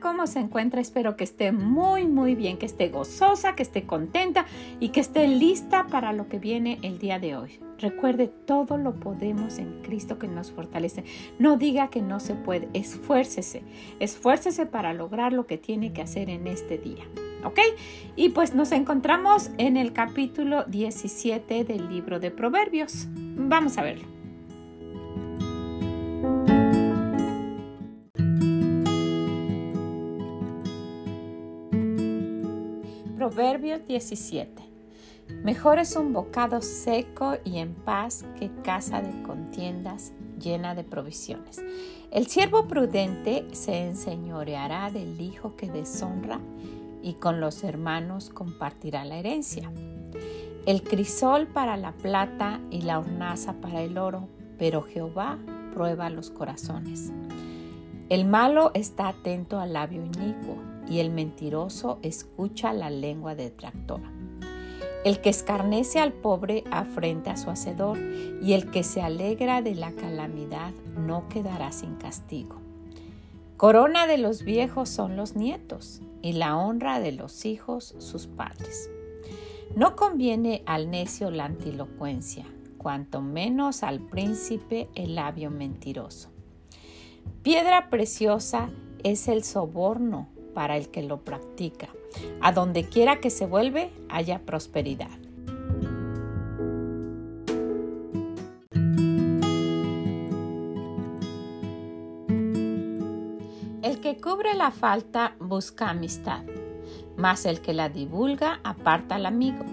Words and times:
¿Cómo 0.00 0.26
se 0.26 0.40
encuentra? 0.40 0.80
Espero 0.80 1.16
que 1.16 1.24
esté 1.24 1.52
muy, 1.52 2.06
muy 2.06 2.34
bien, 2.34 2.58
que 2.58 2.66
esté 2.66 2.88
gozosa, 2.88 3.54
que 3.54 3.62
esté 3.62 3.84
contenta 3.84 4.46
y 4.80 4.88
que 4.88 5.00
esté 5.00 5.28
lista 5.28 5.86
para 5.86 6.12
lo 6.12 6.28
que 6.28 6.38
viene 6.38 6.78
el 6.82 6.98
día 6.98 7.18
de 7.18 7.36
hoy. 7.36 7.60
Recuerde, 7.78 8.28
todo 8.28 8.76
lo 8.76 8.94
podemos 8.94 9.58
en 9.58 9.82
Cristo 9.82 10.18
que 10.18 10.28
nos 10.28 10.50
fortalece. 10.50 11.04
No 11.38 11.56
diga 11.56 11.88
que 11.88 12.02
no 12.02 12.20
se 12.20 12.34
puede, 12.34 12.68
esfuércese, 12.74 13.62
esfuércese 14.00 14.66
para 14.66 14.92
lograr 14.92 15.32
lo 15.32 15.46
que 15.46 15.58
tiene 15.58 15.92
que 15.92 16.02
hacer 16.02 16.28
en 16.28 16.46
este 16.46 16.78
día. 16.78 17.04
¿Ok? 17.44 17.58
Y 18.16 18.30
pues 18.30 18.54
nos 18.54 18.72
encontramos 18.72 19.50
en 19.56 19.78
el 19.78 19.92
capítulo 19.94 20.64
17 20.64 21.64
del 21.64 21.88
libro 21.88 22.20
de 22.20 22.30
Proverbios. 22.30 23.06
Vamos 23.16 23.78
a 23.78 23.82
verlo. 23.82 24.19
Proverbios 33.30 33.86
17. 33.86 34.50
Mejor 35.44 35.78
es 35.78 35.94
un 35.94 36.12
bocado 36.12 36.60
seco 36.62 37.36
y 37.44 37.58
en 37.58 37.74
paz 37.74 38.24
que 38.40 38.50
casa 38.64 39.02
de 39.02 39.22
contiendas 39.22 40.12
llena 40.40 40.74
de 40.74 40.82
provisiones. 40.82 41.62
El 42.10 42.26
siervo 42.26 42.66
prudente 42.66 43.46
se 43.52 43.86
enseñoreará 43.86 44.90
del 44.90 45.20
hijo 45.20 45.54
que 45.54 45.70
deshonra 45.70 46.40
y 47.04 47.14
con 47.14 47.38
los 47.38 47.62
hermanos 47.62 48.30
compartirá 48.30 49.04
la 49.04 49.18
herencia. 49.18 49.70
El 50.66 50.82
crisol 50.82 51.46
para 51.46 51.76
la 51.76 51.92
plata 51.92 52.58
y 52.68 52.82
la 52.82 52.98
hornaza 52.98 53.52
para 53.60 53.80
el 53.80 53.96
oro, 53.96 54.26
pero 54.58 54.82
Jehová 54.82 55.38
prueba 55.72 56.10
los 56.10 56.30
corazones. 56.30 57.12
El 58.08 58.24
malo 58.24 58.72
está 58.74 59.06
atento 59.06 59.60
al 59.60 59.74
labio 59.74 60.04
inicuo 60.04 60.69
y 60.90 60.98
el 60.98 61.10
mentiroso 61.10 62.00
escucha 62.02 62.72
la 62.72 62.90
lengua 62.90 63.36
detractora. 63.36 64.12
El 65.04 65.22
que 65.22 65.30
escarnece 65.30 66.00
al 66.00 66.12
pobre 66.12 66.64
afrenta 66.70 67.32
a 67.32 67.36
su 67.38 67.48
hacedor, 67.48 67.96
y 68.42 68.52
el 68.52 68.70
que 68.70 68.82
se 68.82 69.00
alegra 69.00 69.62
de 69.62 69.74
la 69.74 69.92
calamidad 69.92 70.72
no 70.98 71.28
quedará 71.28 71.72
sin 71.72 71.94
castigo. 71.94 72.56
Corona 73.56 74.06
de 74.06 74.18
los 74.18 74.42
viejos 74.42 74.90
son 74.90 75.16
los 75.16 75.36
nietos, 75.36 76.02
y 76.20 76.32
la 76.32 76.56
honra 76.56 77.00
de 77.00 77.12
los 77.12 77.46
hijos 77.46 77.94
sus 77.98 78.26
padres. 78.26 78.90
No 79.76 79.96
conviene 79.96 80.62
al 80.66 80.90
necio 80.90 81.30
la 81.30 81.44
antilocuencia, 81.44 82.44
cuanto 82.76 83.22
menos 83.22 83.84
al 83.84 84.00
príncipe 84.00 84.88
el 84.94 85.14
labio 85.14 85.50
mentiroso. 85.50 86.30
Piedra 87.42 87.88
preciosa 87.88 88.70
es 89.02 89.28
el 89.28 89.44
soborno 89.44 90.28
para 90.54 90.76
el 90.76 90.88
que 90.88 91.02
lo 91.02 91.18
practica. 91.18 91.88
A 92.40 92.52
donde 92.52 92.84
quiera 92.84 93.20
que 93.20 93.30
se 93.30 93.46
vuelve, 93.46 93.90
haya 94.08 94.40
prosperidad. 94.40 95.10
El 103.82 104.00
que 104.00 104.20
cubre 104.20 104.54
la 104.54 104.70
falta 104.70 105.36
busca 105.40 105.90
amistad, 105.90 106.44
mas 107.16 107.46
el 107.46 107.60
que 107.60 107.72
la 107.72 107.88
divulga 107.88 108.60
aparta 108.62 109.16
al 109.16 109.26
amigo. 109.26 109.64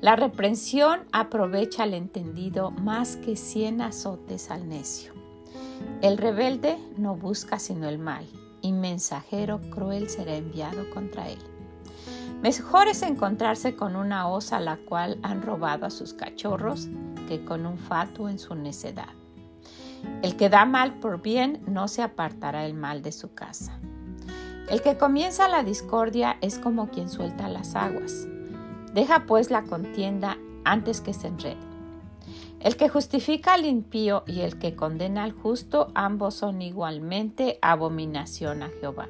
La 0.00 0.16
reprensión 0.16 1.00
aprovecha 1.12 1.82
al 1.82 1.92
entendido 1.92 2.70
más 2.70 3.16
que 3.16 3.36
cien 3.36 3.82
azotes 3.82 4.50
al 4.50 4.68
necio. 4.68 5.12
El 6.00 6.16
rebelde 6.16 6.78
no 6.96 7.16
busca 7.16 7.58
sino 7.58 7.88
el 7.88 7.98
mal, 7.98 8.26
y 8.62 8.72
mensajero 8.72 9.60
cruel 9.70 10.08
será 10.08 10.36
enviado 10.36 10.88
contra 10.90 11.28
él. 11.28 11.38
Mejor 12.42 12.88
es 12.88 13.02
encontrarse 13.02 13.76
con 13.76 13.96
una 13.96 14.28
osa 14.28 14.60
la 14.60 14.78
cual 14.78 15.18
han 15.22 15.42
robado 15.42 15.86
a 15.86 15.90
sus 15.90 16.14
cachorros 16.14 16.88
que 17.28 17.44
con 17.44 17.66
un 17.66 17.78
fatuo 17.78 18.28
en 18.28 18.38
su 18.38 18.54
necedad. 18.54 19.14
El 20.22 20.36
que 20.36 20.48
da 20.48 20.64
mal 20.64 21.00
por 21.00 21.20
bien 21.20 21.60
no 21.66 21.86
se 21.88 22.02
apartará 22.02 22.64
el 22.64 22.74
mal 22.74 23.02
de 23.02 23.12
su 23.12 23.34
casa. 23.34 23.78
El 24.70 24.82
que 24.82 24.96
comienza 24.96 25.48
la 25.48 25.62
discordia 25.62 26.38
es 26.40 26.58
como 26.58 26.88
quien 26.90 27.10
suelta 27.10 27.48
las 27.48 27.74
aguas. 27.74 28.26
Deja 28.94 29.26
pues 29.26 29.50
la 29.50 29.64
contienda 29.64 30.38
antes 30.64 31.00
que 31.00 31.12
se 31.12 31.28
enrede. 31.28 31.69
El 32.60 32.76
que 32.76 32.90
justifica 32.90 33.54
al 33.54 33.64
impío 33.64 34.22
y 34.26 34.40
el 34.40 34.58
que 34.58 34.76
condena 34.76 35.24
al 35.24 35.32
justo, 35.32 35.90
ambos 35.94 36.34
son 36.34 36.60
igualmente 36.60 37.58
abominación 37.62 38.62
a 38.62 38.68
Jehová. 38.68 39.08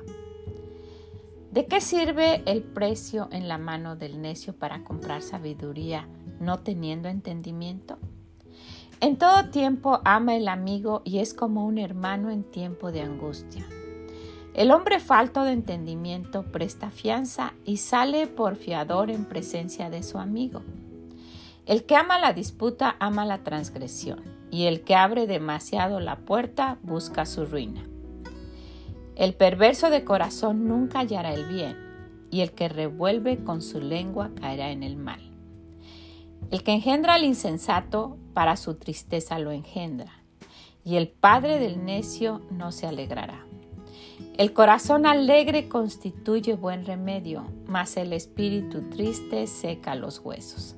¿De 1.50 1.66
qué 1.66 1.81
sirve 1.81 2.44
el 2.47 2.62
precio 2.62 3.28
en 3.33 3.49
la 3.49 3.59
mano 3.59 3.97
del 3.97 4.22
necio 4.22 4.53
para 4.53 4.84
comprar 4.84 5.21
sabiduría, 5.21 6.06
no 6.38 6.61
teniendo 6.61 7.09
entendimiento? 7.09 7.99
En 9.00 9.16
todo 9.16 9.50
tiempo 9.50 10.00
ama 10.05 10.37
el 10.37 10.47
amigo 10.47 11.03
y 11.05 11.19
es 11.19 11.34
como 11.34 11.67
un 11.67 11.78
hermano 11.78 12.31
en 12.31 12.44
tiempo 12.44 12.93
de 12.93 13.00
angustia. 13.00 13.67
El 14.55 14.71
hombre 14.71 15.00
falto 15.00 15.43
de 15.43 15.53
entendimiento 15.53 16.44
presta 16.44 16.91
fianza 16.91 17.55
y 17.65 17.78
sale 17.78 18.28
por 18.28 18.55
fiador 18.55 19.11
en 19.11 19.25
presencia 19.25 19.91
de 19.91 20.05
su 20.05 20.19
amigo. 20.19 20.62
El 21.70 21.84
que 21.84 21.94
ama 21.94 22.19
la 22.19 22.32
disputa 22.32 22.97
ama 22.98 23.25
la 23.25 23.44
transgresión, 23.44 24.25
y 24.50 24.64
el 24.64 24.81
que 24.81 24.97
abre 24.97 25.28
demasiado 25.28 26.00
la 26.00 26.16
puerta 26.16 26.81
busca 26.82 27.26
su 27.26 27.47
ruina. 27.47 27.86
El 29.14 29.34
perverso 29.34 29.88
de 29.88 30.03
corazón 30.03 30.66
nunca 30.66 30.98
hallará 30.98 31.32
el 31.32 31.44
bien, 31.44 31.76
y 32.28 32.41
el 32.41 32.50
que 32.50 32.69
revuelve 32.69 33.44
con 33.44 33.62
su 33.62 33.81
lengua 33.81 34.32
caerá 34.34 34.72
en 34.72 34.82
el 34.82 34.97
mal. 34.97 35.20
El 36.50 36.64
que 36.64 36.72
engendra 36.72 37.14
al 37.14 37.22
insensato, 37.22 38.19
para 38.34 38.56
su 38.56 38.75
tristeza 38.75 39.38
lo 39.38 39.52
engendra, 39.52 40.25
y 40.84 40.97
el 40.97 41.06
padre 41.06 41.60
del 41.60 41.84
necio 41.84 42.42
no 42.50 42.72
se 42.72 42.88
alegrará. 42.88 43.47
El 44.38 44.52
corazón 44.52 45.06
alegre 45.06 45.69
constituye 45.69 46.56
buen 46.56 46.84
remedio, 46.84 47.44
mas 47.69 47.97
el 47.97 48.12
espíritu 48.12 48.91
triste 48.91 49.47
seca 49.47 49.94
los 49.94 50.19
huesos. 50.19 50.75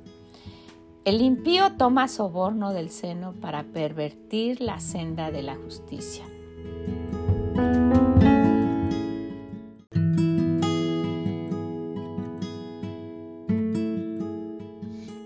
El 1.05 1.21
impío 1.21 1.73
toma 1.73 2.07
soborno 2.07 2.73
del 2.73 2.89
seno 2.89 3.33
para 3.33 3.65
pervertir 3.65 4.61
la 4.61 4.79
senda 4.79 5.33
de 5.33 5.43
la 5.43 5.57
justicia. 5.57 6.25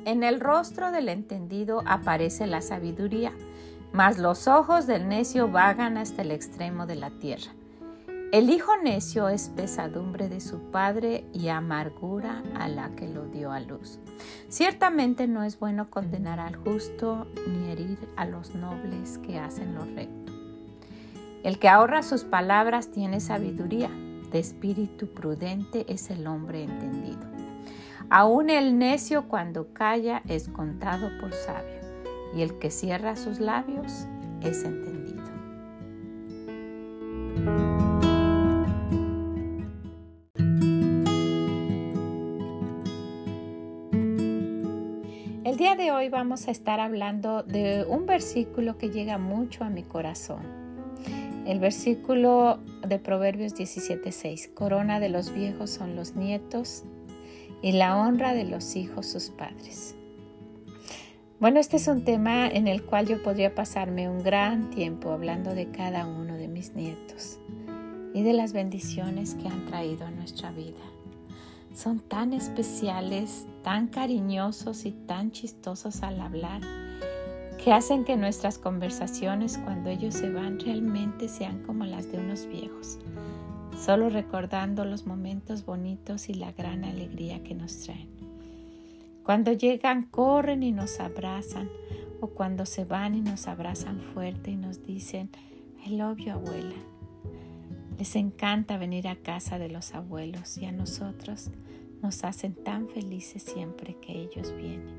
En 0.07 0.23
el 0.23 0.41
rostro 0.41 0.93
del 0.93 1.11
entendido 1.11 1.83
aparece 1.84 2.47
la 2.47 2.63
sabiduría, 2.63 3.34
mas 3.93 4.17
los 4.17 4.49
ojos 4.49 4.87
del 4.87 5.09
necio 5.09 5.49
vagan 5.49 5.99
hasta 5.99 6.22
el 6.22 6.31
extremo 6.31 6.87
de 6.87 6.97
la 6.97 7.11
tierra. 7.11 7.53
El 8.36 8.50
hijo 8.50 8.77
necio 8.77 9.30
es 9.30 9.48
pesadumbre 9.48 10.28
de 10.28 10.41
su 10.41 10.71
padre 10.71 11.24
y 11.33 11.48
amargura 11.48 12.42
a 12.54 12.68
la 12.68 12.91
que 12.91 13.09
lo 13.09 13.24
dio 13.24 13.50
a 13.50 13.60
luz. 13.60 13.98
Ciertamente 14.50 15.27
no 15.27 15.42
es 15.42 15.59
bueno 15.59 15.88
condenar 15.88 16.38
al 16.38 16.54
justo 16.54 17.27
ni 17.48 17.71
herir 17.71 17.98
a 18.15 18.27
los 18.27 18.54
nobles 18.54 19.16
que 19.27 19.38
hacen 19.38 19.74
lo 19.74 19.86
recto. 19.86 20.34
El 21.44 21.59
que 21.59 21.71
ahorra 21.71 22.03
sus 22.03 22.24
palabras 22.24 22.91
tiene 22.91 23.21
sabiduría, 23.21 23.88
de 24.30 24.38
espíritu 24.38 25.06
prudente 25.15 25.86
es 25.88 26.10
el 26.10 26.27
hombre 26.27 26.62
entendido. 26.62 27.27
Aún 28.10 28.50
el 28.50 28.77
necio 28.77 29.28
cuando 29.28 29.72
calla 29.72 30.21
es 30.28 30.50
contado 30.50 31.09
por 31.22 31.33
sabio, 31.33 31.80
y 32.34 32.42
el 32.42 32.59
que 32.59 32.71
cierra 32.71 33.16
sus 33.16 33.41
labios 33.41 34.06
es 34.42 34.62
entendido. 34.62 34.96
Hoy 46.07 46.11
vamos 46.11 46.47
a 46.47 46.53
estar 46.53 46.79
hablando 46.79 47.43
de 47.43 47.85
un 47.89 48.07
versículo 48.07 48.79
que 48.79 48.91
llega 48.91 49.19
mucho 49.19 49.65
a 49.65 49.71
mi 49.71 49.83
corazón. 49.83 50.45
El 51.45 51.59
versículo 51.59 52.61
de 52.87 53.01
Proverbios 53.01 53.57
17:6. 53.57 54.47
Corona 54.55 55.01
de 55.01 55.09
los 55.09 55.35
viejos 55.35 55.71
son 55.71 55.97
los 55.97 56.15
nietos 56.15 56.85
y 57.61 57.73
la 57.73 57.97
honra 57.97 58.35
de 58.35 58.45
los 58.45 58.77
hijos 58.77 59.07
sus 59.07 59.31
padres. 59.31 59.97
Bueno, 61.41 61.59
este 61.59 61.77
es 61.77 61.89
un 61.89 62.05
tema 62.05 62.47
en 62.47 62.69
el 62.69 62.85
cual 62.85 63.09
yo 63.09 63.21
podría 63.21 63.57
pasarme 63.57 64.09
un 64.09 64.23
gran 64.23 64.71
tiempo 64.71 65.11
hablando 65.11 65.57
de 65.57 65.73
cada 65.73 66.07
uno 66.07 66.37
de 66.37 66.47
mis 66.47 66.73
nietos 66.75 67.41
y 68.15 68.23
de 68.23 68.33
las 68.33 68.53
bendiciones 68.53 69.35
que 69.35 69.49
han 69.49 69.67
traído 69.67 70.07
a 70.07 70.13
nuestra 70.13 70.53
vida. 70.53 70.96
Son 71.77 72.01
tan 72.01 72.33
especiales, 72.33 73.47
tan 73.63 73.89
cariñosos 73.89 74.87
y 74.87 74.93
tan 74.93 75.31
chistosos 75.31 76.03
al 76.03 76.23
hablar 76.23 76.63
que 77.63 77.71
hacen 77.71 78.05
que 78.05 78.17
nuestras 78.17 78.57
conversaciones 78.59 79.59
cuando 79.59 79.91
ellos 79.91 80.15
se 80.15 80.31
van 80.31 80.59
realmente 80.59 81.28
sean 81.28 81.63
como 81.65 81.84
las 81.84 82.11
de 82.11 82.19
unos 82.19 82.47
viejos, 82.47 82.99
solo 83.78 84.09
recordando 84.09 84.87
los 84.87 85.07
momentos 85.07 85.67
bonitos 85.67 86.31
y 86.31 86.34
la 86.34 86.51
gran 86.53 86.83
alegría 86.83 87.43
que 87.43 87.55
nos 87.55 87.81
traen. 87.81 88.09
Cuando 89.22 89.53
llegan, 89.53 90.05
corren 90.05 90.63
y 90.63 90.72
nos 90.72 90.99
abrazan, 90.99 91.69
o 92.22 92.29
cuando 92.29 92.65
se 92.65 92.87
van 92.87 93.15
y 93.15 93.21
nos 93.21 93.49
abrazan 93.49 94.01
fuerte 94.01 94.51
y 94.51 94.57
nos 94.57 94.83
dicen, 94.83 95.29
I 95.84 95.91
love 95.91 96.17
you, 96.21 96.33
abuela. 96.33 96.75
Les 97.99 98.17
encanta 98.17 98.79
venir 98.79 99.09
a 99.09 99.17
casa 99.17 99.59
de 99.59 99.69
los 99.69 99.95
abuelos 99.95 100.57
y 100.57 100.65
a 100.65 100.72
nosotros 100.72 101.51
nos 102.07 102.23
hacen 102.23 102.55
tan 102.55 102.89
felices 102.89 103.43
siempre 103.43 103.97
que 103.97 104.13
ellos 104.13 104.55
vienen. 104.57 104.97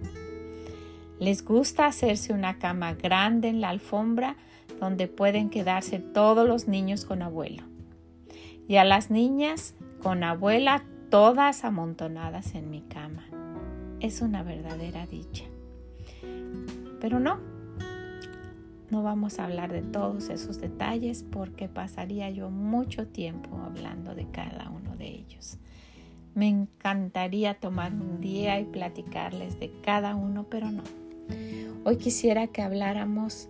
Les 1.19 1.45
gusta 1.45 1.85
hacerse 1.85 2.33
una 2.33 2.59
cama 2.59 2.95
grande 2.95 3.47
en 3.47 3.61
la 3.61 3.69
alfombra 3.69 4.35
donde 4.81 5.07
pueden 5.07 5.49
quedarse 5.49 5.99
todos 5.99 6.45
los 6.45 6.67
niños 6.67 7.05
con 7.05 7.21
abuelo. 7.21 7.63
Y 8.67 8.75
a 8.75 8.83
las 8.83 9.09
niñas 9.09 9.73
con 10.03 10.21
abuela 10.25 10.83
todas 11.09 11.63
amontonadas 11.63 12.55
en 12.55 12.69
mi 12.69 12.81
cama 12.81 13.25
es 14.01 14.21
una 14.21 14.43
verdadera 14.43 15.07
dicha. 15.07 15.45
Pero 16.99 17.21
no, 17.21 17.39
no 18.89 19.01
vamos 19.01 19.39
a 19.39 19.45
hablar 19.45 19.71
de 19.71 19.81
todos 19.81 20.27
esos 20.27 20.59
detalles 20.59 21.23
porque 21.23 21.69
pasaría 21.69 22.29
yo 22.31 22.49
mucho 22.49 23.07
tiempo 23.07 23.57
hablando 23.65 24.13
de 24.13 24.29
cada 24.29 24.69
uno 24.69 24.97
de 24.97 25.07
ellos. 25.07 25.57
Me 26.37 26.47
encantaría 26.47 27.55
tomar 27.55 27.91
un 27.93 28.21
día 28.21 28.59
y 28.59 28.65
platicarles 28.65 29.59
de 29.59 29.71
cada 29.81 30.13
uno, 30.13 30.45
pero 30.47 30.69
no. 30.69 30.83
Hoy 31.83 31.97
quisiera 31.97 32.45
que 32.45 32.61
habláramos 32.61 33.47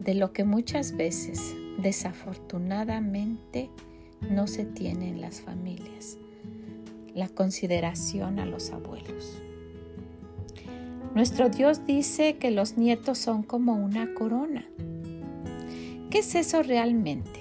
de 0.00 0.14
lo 0.14 0.32
que 0.32 0.44
muchas 0.44 0.96
veces, 0.96 1.54
desafortunadamente, 1.76 3.68
no 4.30 4.46
se 4.46 4.64
tiene 4.64 5.10
en 5.10 5.20
las 5.20 5.42
familias, 5.42 6.16
la 7.14 7.28
consideración 7.28 8.38
a 8.38 8.46
los 8.46 8.70
abuelos. 8.70 9.36
Nuestro 11.14 11.50
Dios 11.50 11.84
dice 11.84 12.38
que 12.38 12.50
los 12.50 12.78
nietos 12.78 13.18
son 13.18 13.42
como 13.42 13.74
una 13.74 14.14
corona. 14.14 14.64
¿Qué 16.08 16.20
es 16.20 16.34
eso 16.36 16.62
realmente? 16.62 17.40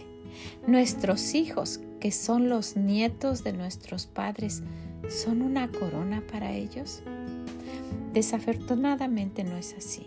Nuestros 0.68 1.35
hijos, 1.35 1.80
que 2.04 2.12
son 2.12 2.50
los 2.50 2.76
nietos 2.76 3.46
de 3.46 3.54
nuestros 3.54 4.08
padres, 4.08 4.62
¿son 5.08 5.42
una 5.42 5.72
corona 5.72 6.22
para 6.30 6.52
ellos? 6.52 7.02
Desafortunadamente 8.12 9.46
no 9.46 9.56
es 9.56 9.74
así. 9.78 10.06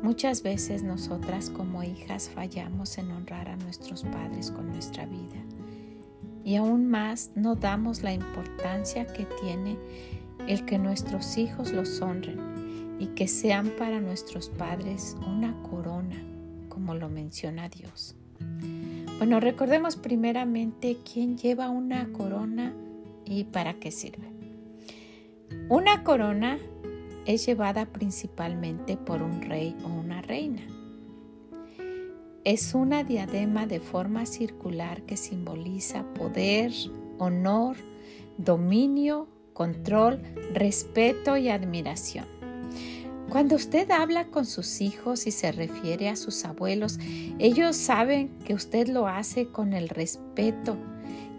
Muchas 0.00 0.44
veces 0.44 0.84
nosotras 0.84 1.50
como 1.50 1.82
hijas 1.82 2.30
fallamos 2.32 2.98
en 2.98 3.10
honrar 3.10 3.48
a 3.48 3.56
nuestros 3.56 4.04
padres 4.04 4.52
con 4.52 4.70
nuestra 4.70 5.06
vida. 5.06 5.42
Y 6.44 6.54
aún 6.54 6.86
más 6.86 7.32
no 7.34 7.56
damos 7.56 8.04
la 8.04 8.12
importancia 8.12 9.04
que 9.04 9.26
tiene 9.42 9.76
el 10.46 10.64
que 10.66 10.78
nuestros 10.78 11.36
hijos 11.36 11.72
los 11.72 12.00
honren 12.00 12.96
y 13.00 13.08
que 13.08 13.26
sean 13.26 13.72
para 13.76 13.98
nuestros 13.98 14.50
padres 14.50 15.16
una 15.26 15.60
corona, 15.64 16.22
como 16.68 16.94
lo 16.94 17.08
menciona 17.08 17.68
Dios. 17.68 18.14
Bueno, 19.18 19.40
recordemos 19.40 19.96
primeramente 19.96 20.98
quién 21.12 21.36
lleva 21.36 21.70
una 21.70 22.12
corona 22.12 22.72
y 23.24 23.42
para 23.42 23.74
qué 23.74 23.90
sirve. 23.90 24.30
Una 25.68 26.04
corona 26.04 26.56
es 27.26 27.44
llevada 27.44 27.86
principalmente 27.86 28.96
por 28.96 29.20
un 29.22 29.42
rey 29.42 29.76
o 29.82 29.88
una 29.88 30.22
reina. 30.22 30.62
Es 32.44 32.74
una 32.74 33.02
diadema 33.02 33.66
de 33.66 33.80
forma 33.80 34.24
circular 34.24 35.02
que 35.02 35.16
simboliza 35.16 36.04
poder, 36.14 36.72
honor, 37.18 37.76
dominio, 38.36 39.26
control, 39.52 40.22
respeto 40.54 41.36
y 41.36 41.48
admiración. 41.48 42.37
Cuando 43.30 43.56
usted 43.56 43.90
habla 43.90 44.28
con 44.28 44.46
sus 44.46 44.80
hijos 44.80 45.26
y 45.26 45.32
se 45.32 45.52
refiere 45.52 46.08
a 46.08 46.16
sus 46.16 46.46
abuelos, 46.46 46.98
ellos 47.38 47.76
saben 47.76 48.30
que 48.46 48.54
usted 48.54 48.88
lo 48.88 49.06
hace 49.06 49.48
con 49.48 49.74
el 49.74 49.90
respeto. 49.90 50.78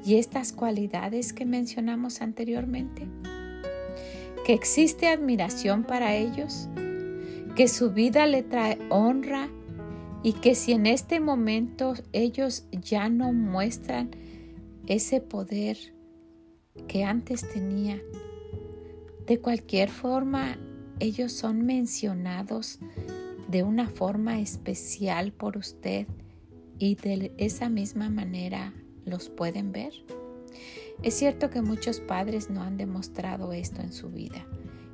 Y 0.06 0.15
estas 0.15 0.53
cualidades 0.53 1.33
que 1.33 1.45
mencionamos 1.45 2.21
anteriormente. 2.21 3.07
Que 4.45 4.53
existe 4.53 5.07
admiración 5.07 5.83
para 5.83 6.15
ellos, 6.15 6.69
que 7.56 7.68
su 7.68 7.92
vida 7.92 8.27
le 8.27 8.44
trae 8.44 8.77
honra 8.89 9.50
y 10.21 10.33
que 10.33 10.53
si 10.53 10.74
en 10.74 10.85
este 10.85 11.19
momento 11.19 11.95
ellos 12.13 12.65
ya 12.71 13.09
no 13.09 13.33
muestran 13.33 14.12
ese 14.85 15.21
poder 15.21 15.77
que 16.88 17.03
antes 17.03 17.50
tenían, 17.50 18.01
de 19.25 19.39
cualquier 19.39 19.89
forma 19.89 20.57
ellos 21.00 21.31
son 21.31 21.66
mencionados 21.66 22.80
de 23.48 23.63
una 23.63 23.90
forma 23.90 24.40
especial 24.40 25.31
por 25.31 25.57
usted 25.57 26.07
y 26.78 26.96
de 26.96 27.34
esa 27.38 27.69
misma 27.69 28.10
manera 28.10 28.74
los 29.06 29.30
pueden 29.30 29.72
ver. 29.72 29.94
Es 31.01 31.13
cierto 31.13 31.50
que 31.50 31.62
muchos 31.62 32.00
padres 32.00 32.50
no 32.50 32.62
han 32.62 32.78
demostrado 32.78 33.54
esto 33.54 33.81
en 33.81 33.94
su 33.94 34.10
vida 34.10 34.46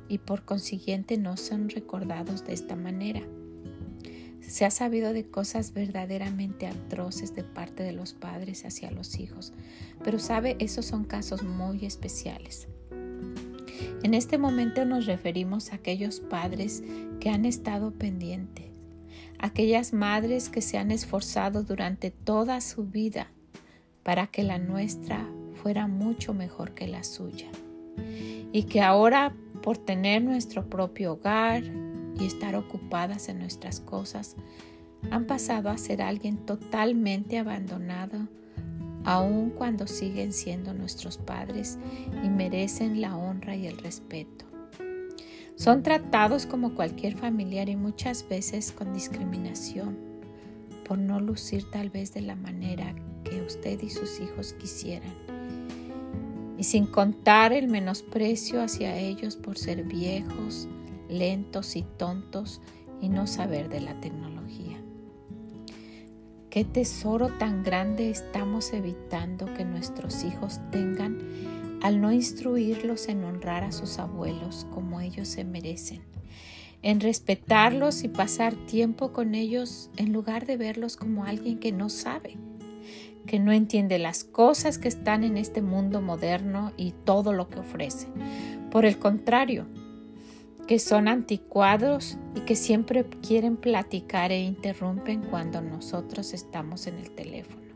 y 0.08 0.18
por 0.18 0.44
consiguiente 0.44 1.18
no 1.18 1.36
son 1.36 1.68
recordados 1.68 2.44
de 2.44 2.54
esta 2.54 2.76
manera. 2.76 3.22
Se 4.40 4.64
ha 4.64 4.70
sabido 4.70 5.12
de 5.12 5.28
cosas 5.28 5.72
verdaderamente 5.72 6.68
atroces 6.68 7.34
de 7.34 7.42
parte 7.42 7.82
de 7.82 7.92
los 7.92 8.14
padres 8.14 8.64
hacia 8.64 8.92
los 8.92 9.18
hijos, 9.18 9.52
pero 10.04 10.20
sabe, 10.20 10.56
esos 10.60 10.86
son 10.86 11.04
casos 11.04 11.42
muy 11.42 11.84
especiales. 11.84 12.68
En 14.06 14.14
este 14.14 14.38
momento 14.38 14.84
nos 14.84 15.06
referimos 15.06 15.72
a 15.72 15.74
aquellos 15.74 16.20
padres 16.20 16.84
que 17.18 17.28
han 17.28 17.44
estado 17.44 17.90
pendientes, 17.90 18.66
aquellas 19.40 19.92
madres 19.92 20.48
que 20.48 20.62
se 20.62 20.78
han 20.78 20.92
esforzado 20.92 21.64
durante 21.64 22.12
toda 22.12 22.60
su 22.60 22.84
vida 22.84 23.32
para 24.04 24.28
que 24.28 24.44
la 24.44 24.58
nuestra 24.58 25.28
fuera 25.54 25.88
mucho 25.88 26.34
mejor 26.34 26.72
que 26.72 26.86
la 26.86 27.02
suya. 27.02 27.48
Y 28.52 28.62
que 28.68 28.80
ahora, 28.80 29.34
por 29.60 29.76
tener 29.76 30.22
nuestro 30.22 30.70
propio 30.70 31.14
hogar 31.14 31.64
y 32.16 32.26
estar 32.26 32.54
ocupadas 32.54 33.28
en 33.28 33.40
nuestras 33.40 33.80
cosas, 33.80 34.36
han 35.10 35.26
pasado 35.26 35.68
a 35.68 35.78
ser 35.78 36.00
alguien 36.00 36.46
totalmente 36.46 37.38
abandonado 37.38 38.28
aun 39.06 39.50
cuando 39.50 39.86
siguen 39.86 40.32
siendo 40.32 40.74
nuestros 40.74 41.16
padres 41.16 41.78
y 42.24 42.28
merecen 42.28 43.00
la 43.00 43.16
honra 43.16 43.54
y 43.54 43.68
el 43.68 43.78
respeto. 43.78 44.44
Son 45.54 45.84
tratados 45.84 46.44
como 46.44 46.74
cualquier 46.74 47.16
familiar 47.16 47.68
y 47.68 47.76
muchas 47.76 48.28
veces 48.28 48.72
con 48.72 48.92
discriminación 48.92 49.96
por 50.84 50.98
no 50.98 51.20
lucir 51.20 51.70
tal 51.70 51.88
vez 51.88 52.12
de 52.14 52.20
la 52.20 52.34
manera 52.34 52.94
que 53.24 53.40
usted 53.42 53.80
y 53.80 53.90
sus 53.90 54.20
hijos 54.20 54.54
quisieran. 54.54 55.14
Y 56.58 56.64
sin 56.64 56.86
contar 56.86 57.52
el 57.52 57.68
menosprecio 57.68 58.60
hacia 58.60 58.96
ellos 58.98 59.36
por 59.36 59.56
ser 59.56 59.84
viejos, 59.84 60.68
lentos 61.08 61.76
y 61.76 61.82
tontos 61.82 62.60
y 63.00 63.08
no 63.08 63.28
saber 63.28 63.68
de 63.68 63.80
la 63.80 64.00
tecnología. 64.00 64.75
¿Qué 66.56 66.64
tesoro 66.64 67.28
tan 67.36 67.62
grande 67.62 68.08
estamos 68.08 68.72
evitando 68.72 69.44
que 69.52 69.66
nuestros 69.66 70.24
hijos 70.24 70.58
tengan 70.70 71.18
al 71.82 72.00
no 72.00 72.12
instruirlos 72.12 73.08
en 73.08 73.24
honrar 73.24 73.62
a 73.62 73.72
sus 73.72 73.98
abuelos 73.98 74.66
como 74.72 75.02
ellos 75.02 75.28
se 75.28 75.44
merecen? 75.44 76.00
En 76.80 77.00
respetarlos 77.00 78.04
y 78.04 78.08
pasar 78.08 78.54
tiempo 78.54 79.12
con 79.12 79.34
ellos 79.34 79.90
en 79.98 80.14
lugar 80.14 80.46
de 80.46 80.56
verlos 80.56 80.96
como 80.96 81.26
alguien 81.26 81.58
que 81.58 81.72
no 81.72 81.90
sabe, 81.90 82.38
que 83.26 83.38
no 83.38 83.52
entiende 83.52 83.98
las 83.98 84.24
cosas 84.24 84.78
que 84.78 84.88
están 84.88 85.24
en 85.24 85.36
este 85.36 85.60
mundo 85.60 86.00
moderno 86.00 86.72
y 86.78 86.92
todo 87.04 87.34
lo 87.34 87.50
que 87.50 87.58
ofrece. 87.58 88.08
Por 88.70 88.86
el 88.86 88.98
contrario, 88.98 89.66
que 90.66 90.78
son 90.78 91.06
anticuados 91.08 92.18
y 92.34 92.40
que 92.40 92.56
siempre 92.56 93.04
quieren 93.22 93.56
platicar 93.56 94.32
e 94.32 94.40
interrumpen 94.40 95.22
cuando 95.22 95.60
nosotros 95.60 96.34
estamos 96.34 96.86
en 96.86 96.98
el 96.98 97.10
teléfono. 97.10 97.66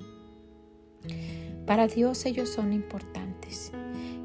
Para 1.67 1.87
Dios 1.87 2.27
ellos 2.27 2.49
son 2.49 2.73
importantes 2.73 3.73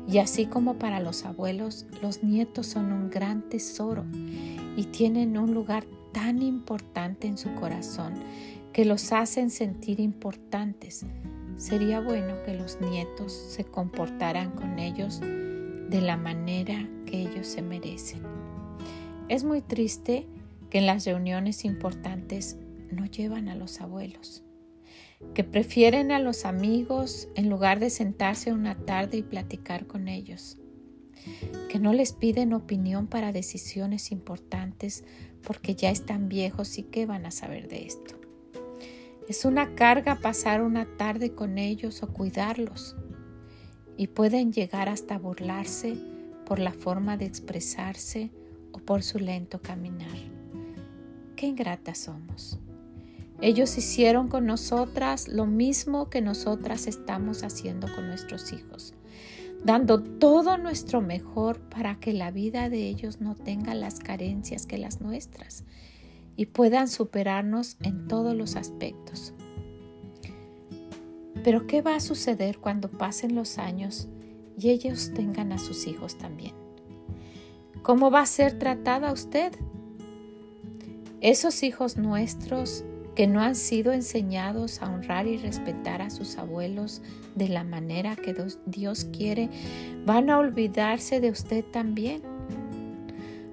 Y 0.07 0.19
así 0.19 0.45
como 0.45 0.75
para 0.75 0.99
los 0.99 1.25
abuelos, 1.25 1.85
los 2.01 2.23
nietos 2.23 2.67
son 2.67 2.91
un 2.91 3.09
gran 3.09 3.49
tesoro 3.49 4.05
y 4.77 4.85
tienen 4.85 5.37
un 5.37 5.53
lugar 5.53 5.85
tan 6.11 6.41
importante 6.41 7.27
en 7.27 7.37
su 7.37 7.53
corazón 7.55 8.13
que 8.71 8.85
los 8.85 9.11
hacen 9.11 9.49
sentir 9.49 9.99
importantes. 9.99 11.05
Sería 11.57 12.01
bueno 12.01 12.35
que 12.45 12.53
los 12.53 12.79
nietos 12.81 13.31
se 13.31 13.63
comportaran 13.63 14.51
con 14.51 14.77
ellos 14.77 15.21
de 15.21 16.01
la 16.01 16.17
manera 16.17 16.87
que 17.05 17.21
ellos 17.21 17.47
se 17.47 17.61
merecen. 17.61 18.34
Es 19.27 19.43
muy 19.43 19.61
triste 19.61 20.27
que 20.69 20.77
en 20.77 20.85
las 20.85 21.05
reuniones 21.05 21.65
importantes 21.65 22.57
no 22.91 23.05
llevan 23.05 23.49
a 23.49 23.55
los 23.55 23.81
abuelos 23.81 24.45
que 25.33 25.43
prefieren 25.43 26.11
a 26.11 26.19
los 26.19 26.45
amigos 26.45 27.27
en 27.35 27.49
lugar 27.49 27.79
de 27.79 27.89
sentarse 27.89 28.53
una 28.53 28.75
tarde 28.75 29.17
y 29.17 29.23
platicar 29.23 29.87
con 29.87 30.07
ellos, 30.07 30.57
que 31.69 31.79
no 31.79 31.93
les 31.93 32.13
piden 32.13 32.53
opinión 32.53 33.07
para 33.07 33.31
decisiones 33.31 34.11
importantes 34.11 35.03
porque 35.41 35.75
ya 35.75 35.89
están 35.89 36.29
viejos 36.29 36.77
y 36.77 36.83
qué 36.83 37.05
van 37.05 37.25
a 37.25 37.31
saber 37.31 37.67
de 37.67 37.85
esto. 37.85 38.15
Es 39.27 39.45
una 39.45 39.73
carga 39.73 40.19
pasar 40.21 40.61
una 40.61 40.85
tarde 40.97 41.33
con 41.33 41.57
ellos 41.57 42.03
o 42.03 42.07
cuidarlos 42.07 42.95
y 43.97 44.07
pueden 44.07 44.53
llegar 44.53 44.89
hasta 44.89 45.17
burlarse 45.17 45.95
por 46.45 46.59
la 46.59 46.73
forma 46.73 47.17
de 47.17 47.25
expresarse 47.25 48.31
o 48.75 48.79
por 48.79 49.03
su 49.03 49.19
lento 49.19 49.61
caminar. 49.61 50.17
Qué 51.37 51.47
ingratas 51.47 51.97
somos. 51.97 52.59
Ellos 53.39 53.77
hicieron 53.77 54.27
con 54.27 54.45
nosotras 54.45 55.29
lo 55.29 55.45
mismo 55.45 56.09
que 56.09 56.21
nosotras 56.21 56.85
estamos 56.87 57.43
haciendo 57.43 57.87
con 57.95 58.07
nuestros 58.07 58.51
hijos, 58.51 58.93
dando 59.63 60.03
todo 60.03 60.57
nuestro 60.57 61.01
mejor 61.01 61.61
para 61.69 61.99
que 62.01 62.11
la 62.11 62.31
vida 62.31 62.69
de 62.69 62.89
ellos 62.89 63.21
no 63.21 63.35
tenga 63.35 63.75
las 63.75 63.99
carencias 63.99 64.65
que 64.65 64.77
las 64.77 64.99
nuestras 64.99 65.63
y 66.35 66.47
puedan 66.47 66.89
superarnos 66.89 67.77
en 67.81 68.09
todos 68.09 68.35
los 68.35 68.57
aspectos. 68.57 69.33
Pero 71.45 71.65
¿qué 71.65 71.81
va 71.81 71.95
a 71.95 72.01
suceder 72.01 72.59
cuando 72.59 72.89
pasen 72.89 73.35
los 73.35 73.57
años 73.57 74.09
y 74.57 74.69
ellos 74.69 75.13
tengan 75.13 75.53
a 75.53 75.59
sus 75.59 75.87
hijos 75.87 76.17
también? 76.17 76.64
¿Cómo 77.85 78.09
va 78.09 78.21
a 78.21 78.25
ser 78.25 78.57
tratada 78.57 79.11
usted? 79.11 79.53
Esos 81.21 81.61
hijos 81.61 81.97
nuestros 81.97 82.83
que 83.15 83.27
no 83.27 83.43
han 83.43 83.53
sido 83.53 83.93
enseñados 83.93 84.81
a 84.81 84.89
honrar 84.89 85.27
y 85.27 85.37
respetar 85.37 86.01
a 86.01 86.09
sus 86.09 86.39
abuelos 86.39 87.03
de 87.35 87.47
la 87.47 87.63
manera 87.63 88.15
que 88.15 88.35
Dios 88.65 89.05
quiere, 89.15 89.51
van 90.03 90.31
a 90.31 90.39
olvidarse 90.39 91.19
de 91.19 91.29
usted 91.29 91.63
también. 91.63 92.23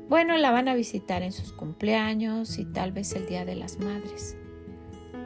Bueno, 0.08 0.38
la 0.38 0.50
van 0.50 0.66
a 0.66 0.74
visitar 0.74 1.22
en 1.22 1.32
sus 1.32 1.52
cumpleaños 1.52 2.58
y 2.58 2.64
tal 2.64 2.92
vez 2.92 3.12
el 3.12 3.26
Día 3.26 3.44
de 3.44 3.56
las 3.56 3.80
Madres, 3.80 4.38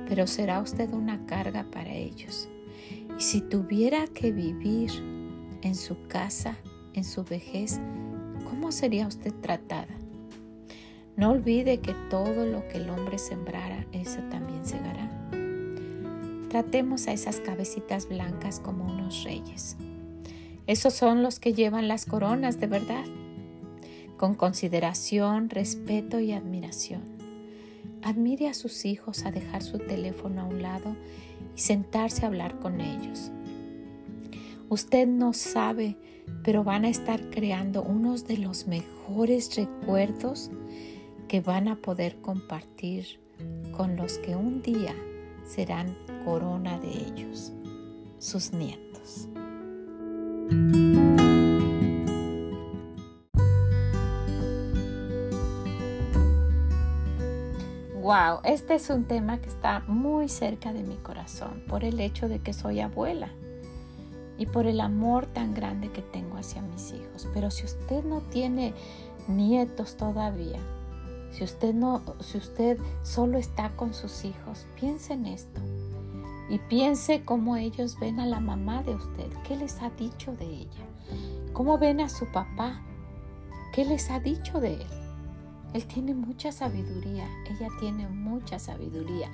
pero 0.08 0.26
será 0.26 0.60
usted 0.60 0.92
una 0.92 1.24
carga 1.26 1.64
para 1.70 1.94
ellos. 1.94 2.48
Y 3.16 3.22
si 3.22 3.40
tuviera 3.40 4.08
que 4.08 4.32
vivir 4.32 4.90
en 5.62 5.76
su 5.76 6.08
casa, 6.08 6.56
en 6.94 7.04
su 7.04 7.22
vejez, 7.22 7.80
¿cómo 8.56 8.72
sería 8.72 9.06
usted 9.06 9.34
tratada? 9.42 9.94
No 11.14 11.32
olvide 11.32 11.80
que 11.80 11.92
todo 12.08 12.46
lo 12.46 12.66
que 12.68 12.78
el 12.78 12.88
hombre 12.88 13.18
sembrara, 13.18 13.84
eso 13.92 14.20
también 14.30 14.64
segará. 14.64 15.10
Tratemos 16.48 17.06
a 17.06 17.12
esas 17.12 17.38
cabecitas 17.40 18.08
blancas 18.08 18.58
como 18.58 18.86
unos 18.86 19.24
reyes. 19.24 19.76
Esos 20.66 20.94
son 20.94 21.22
los 21.22 21.38
que 21.38 21.52
llevan 21.52 21.86
las 21.86 22.06
coronas 22.06 22.58
de 22.58 22.66
verdad, 22.66 23.04
con 24.16 24.34
consideración, 24.34 25.50
respeto 25.50 26.18
y 26.18 26.32
admiración. 26.32 27.02
Admire 28.02 28.48
a 28.48 28.54
sus 28.54 28.86
hijos 28.86 29.26
a 29.26 29.32
dejar 29.32 29.62
su 29.62 29.80
teléfono 29.80 30.40
a 30.40 30.44
un 30.44 30.62
lado 30.62 30.96
y 31.54 31.60
sentarse 31.60 32.24
a 32.24 32.28
hablar 32.28 32.58
con 32.58 32.80
ellos. 32.80 33.32
Usted 34.68 35.06
no 35.06 35.32
sabe, 35.32 35.96
pero 36.42 36.64
van 36.64 36.84
a 36.84 36.88
estar 36.88 37.30
creando 37.30 37.84
unos 37.84 38.26
de 38.26 38.38
los 38.38 38.66
mejores 38.66 39.54
recuerdos 39.54 40.50
que 41.28 41.40
van 41.40 41.68
a 41.68 41.76
poder 41.76 42.20
compartir 42.20 43.20
con 43.76 43.94
los 43.94 44.18
que 44.18 44.34
un 44.34 44.62
día 44.62 44.92
serán 45.44 45.96
corona 46.24 46.80
de 46.80 46.88
ellos, 46.88 47.52
sus 48.18 48.52
nietos. 48.52 49.28
Wow, 58.02 58.40
este 58.42 58.74
es 58.74 58.90
un 58.90 59.04
tema 59.04 59.40
que 59.40 59.48
está 59.48 59.80
muy 59.86 60.28
cerca 60.28 60.72
de 60.72 60.82
mi 60.82 60.96
corazón 60.96 61.62
por 61.68 61.84
el 61.84 62.00
hecho 62.00 62.28
de 62.28 62.40
que 62.40 62.52
soy 62.52 62.80
abuela 62.80 63.30
y 64.38 64.46
por 64.46 64.66
el 64.66 64.80
amor 64.80 65.26
tan 65.26 65.54
grande 65.54 65.90
que 65.90 66.02
tengo 66.02 66.36
hacia 66.36 66.62
mis 66.62 66.92
hijos. 66.92 67.28
Pero 67.32 67.50
si 67.50 67.64
usted 67.64 68.04
no 68.04 68.20
tiene 68.20 68.74
nietos 69.28 69.96
todavía, 69.96 70.58
si 71.30 71.44
usted 71.44 71.74
no, 71.74 72.02
si 72.20 72.38
usted 72.38 72.78
solo 73.02 73.38
está 73.38 73.70
con 73.76 73.92
sus 73.94 74.24
hijos, 74.24 74.66
piense 74.78 75.12
en 75.12 75.26
esto 75.26 75.60
y 76.48 76.58
piense 76.58 77.24
cómo 77.24 77.56
ellos 77.56 77.98
ven 77.98 78.20
a 78.20 78.26
la 78.26 78.40
mamá 78.40 78.82
de 78.82 78.94
usted, 78.94 79.30
qué 79.46 79.56
les 79.56 79.82
ha 79.82 79.90
dicho 79.90 80.32
de 80.32 80.46
ella, 80.46 80.86
cómo 81.52 81.78
ven 81.78 82.00
a 82.00 82.08
su 82.08 82.26
papá, 82.26 82.80
qué 83.74 83.84
les 83.84 84.10
ha 84.10 84.20
dicho 84.20 84.60
de 84.60 84.74
él. 84.74 84.86
Él 85.74 85.86
tiene 85.86 86.14
mucha 86.14 86.52
sabiduría, 86.52 87.28
ella 87.50 87.68
tiene 87.80 88.08
mucha 88.08 88.58
sabiduría, 88.58 89.28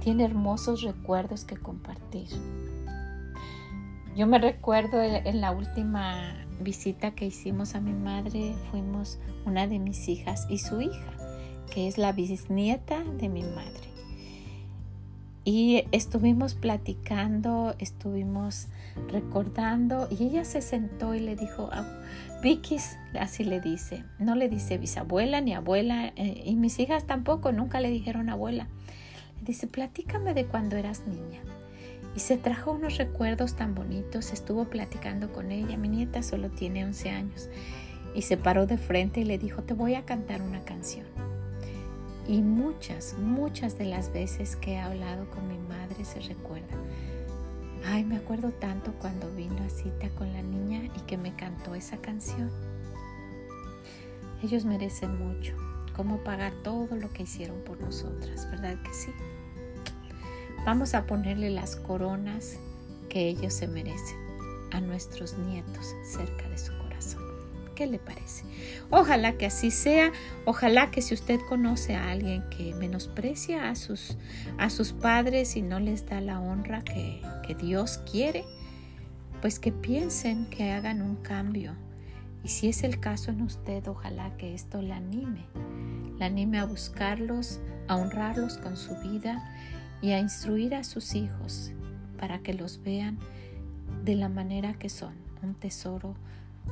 tiene 0.00 0.24
hermosos 0.24 0.82
recuerdos 0.82 1.44
que 1.44 1.56
compartir. 1.56 2.28
Yo 4.18 4.26
me 4.26 4.40
recuerdo 4.40 5.00
en 5.00 5.40
la 5.40 5.52
última 5.52 6.44
visita 6.58 7.12
que 7.12 7.26
hicimos 7.26 7.76
a 7.76 7.80
mi 7.80 7.92
madre, 7.92 8.52
fuimos 8.68 9.20
una 9.46 9.68
de 9.68 9.78
mis 9.78 10.08
hijas 10.08 10.44
y 10.50 10.58
su 10.58 10.80
hija 10.80 11.12
que 11.72 11.86
es 11.86 11.98
la 11.98 12.10
bisnieta 12.10 13.04
de 13.04 13.28
mi 13.28 13.44
madre. 13.44 13.86
Y 15.44 15.84
estuvimos 15.92 16.56
platicando, 16.56 17.76
estuvimos 17.78 18.66
recordando 19.06 20.08
y 20.10 20.24
ella 20.24 20.44
se 20.44 20.62
sentó 20.62 21.14
y 21.14 21.20
le 21.20 21.36
dijo, 21.36 21.68
a 21.70 21.86
Vicky, 22.42 22.78
así 23.20 23.44
le 23.44 23.60
dice, 23.60 24.02
no 24.18 24.34
le 24.34 24.48
dice 24.48 24.78
bisabuela 24.78 25.40
ni 25.40 25.54
abuela 25.54 26.12
eh, 26.16 26.42
y 26.44 26.56
mis 26.56 26.80
hijas 26.80 27.06
tampoco, 27.06 27.52
nunca 27.52 27.78
le 27.78 27.88
dijeron 27.88 28.30
abuela. 28.30 28.66
Le 29.38 29.44
dice, 29.44 29.68
platícame 29.68 30.34
de 30.34 30.44
cuando 30.44 30.74
eras 30.74 31.06
niña. 31.06 31.40
Y 32.18 32.20
se 32.20 32.36
trajo 32.36 32.72
unos 32.72 32.96
recuerdos 32.96 33.54
tan 33.54 33.76
bonitos, 33.76 34.32
estuvo 34.32 34.64
platicando 34.64 35.32
con 35.32 35.52
ella, 35.52 35.76
mi 35.76 35.88
nieta 35.88 36.24
solo 36.24 36.50
tiene 36.50 36.84
11 36.84 37.10
años, 37.10 37.48
y 38.12 38.22
se 38.22 38.36
paró 38.36 38.66
de 38.66 38.76
frente 38.76 39.20
y 39.20 39.24
le 39.24 39.38
dijo, 39.38 39.62
te 39.62 39.72
voy 39.72 39.94
a 39.94 40.04
cantar 40.04 40.42
una 40.42 40.64
canción. 40.64 41.06
Y 42.26 42.42
muchas, 42.42 43.14
muchas 43.20 43.78
de 43.78 43.84
las 43.84 44.12
veces 44.12 44.56
que 44.56 44.72
he 44.72 44.78
hablado 44.80 45.30
con 45.30 45.46
mi 45.46 45.58
madre 45.58 46.04
se 46.04 46.18
recuerda. 46.18 46.74
Ay, 47.86 48.02
me 48.02 48.16
acuerdo 48.16 48.50
tanto 48.50 48.94
cuando 48.94 49.32
vino 49.36 49.62
a 49.62 49.70
cita 49.70 50.08
con 50.18 50.32
la 50.32 50.42
niña 50.42 50.90
y 50.96 51.00
que 51.02 51.16
me 51.16 51.36
cantó 51.36 51.76
esa 51.76 51.98
canción. 51.98 52.50
Ellos 54.42 54.64
merecen 54.64 55.16
mucho. 55.24 55.54
¿Cómo 55.94 56.18
pagar 56.24 56.52
todo 56.64 56.96
lo 56.96 57.12
que 57.12 57.22
hicieron 57.22 57.60
por 57.60 57.80
nosotras? 57.80 58.50
¿Verdad 58.50 58.74
que 58.82 58.92
sí? 58.92 59.12
Vamos 60.68 60.92
a 60.92 61.06
ponerle 61.06 61.48
las 61.48 61.76
coronas 61.76 62.58
que 63.08 63.26
ellos 63.26 63.54
se 63.54 63.66
merecen 63.66 64.18
a 64.70 64.82
nuestros 64.82 65.38
nietos 65.38 65.94
cerca 66.04 66.46
de 66.46 66.58
su 66.58 66.72
¿Qué 67.74 67.86
le 67.86 67.98
parece? 67.98 68.44
Ojalá 68.90 69.38
que 69.38 69.46
así 69.46 69.70
sea. 69.70 70.12
Ojalá 70.44 70.90
que 70.90 71.00
si 71.00 71.14
usted 71.14 71.40
conoce 71.48 71.94
a 71.94 72.10
alguien 72.10 72.44
que 72.50 72.74
menosprecia 72.74 73.70
a 73.70 73.76
sus, 73.76 74.18
a 74.58 74.68
sus 74.68 74.92
padres 74.92 75.56
y 75.56 75.62
no 75.62 75.80
les 75.80 76.04
da 76.04 76.20
la 76.20 76.38
honra 76.38 76.82
que, 76.82 77.22
que 77.46 77.54
Dios 77.54 78.02
quiere, 78.10 78.44
pues 79.40 79.58
que 79.58 79.72
piensen 79.72 80.50
que 80.50 80.72
hagan 80.72 81.00
un 81.00 81.16
cambio. 81.16 81.72
Y 82.44 82.48
si 82.48 82.68
es 82.68 82.82
el 82.82 83.00
caso 83.00 83.30
en 83.30 83.40
usted, 83.40 83.88
ojalá 83.88 84.36
que 84.36 84.52
esto 84.52 84.82
la 84.82 84.96
anime. 84.96 85.46
La 86.18 86.26
anime 86.26 86.58
a 86.58 86.66
buscarlos, 86.66 87.58
a 87.86 87.96
honrarlos 87.96 88.58
con 88.58 88.76
su 88.76 88.94
vida 88.98 89.42
y 90.00 90.12
a 90.12 90.20
instruir 90.20 90.74
a 90.74 90.84
sus 90.84 91.14
hijos 91.14 91.72
para 92.18 92.40
que 92.40 92.54
los 92.54 92.82
vean 92.82 93.18
de 94.04 94.14
la 94.14 94.28
manera 94.28 94.74
que 94.74 94.88
son, 94.88 95.14
un 95.42 95.54
tesoro 95.54 96.14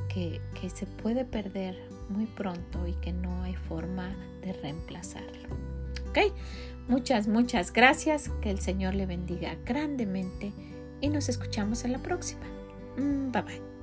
que, 0.09 0.41
se 0.73 0.85
puede 0.85 1.25
perder 1.25 1.77
muy 2.09 2.25
pronto 2.25 2.85
y 2.87 2.93
que 2.93 3.11
no 3.11 3.43
hay 3.43 3.55
forma 3.55 4.09
de 4.41 4.53
reemplazarlo. 4.53 5.49
¿Ok? 6.09 6.33
Muchas, 6.87 7.27
muchas 7.27 7.73
gracias. 7.73 8.29
Que 8.41 8.49
el 8.49 8.59
Señor 8.59 8.95
le 8.95 9.05
bendiga 9.05 9.55
grandemente 9.65 10.53
y 11.01 11.09
nos 11.09 11.29
escuchamos 11.29 11.83
en 11.83 11.93
la 11.93 11.99
próxima. 11.99 12.45
Mm, 12.97 13.31
bye 13.31 13.41
bye. 13.41 13.76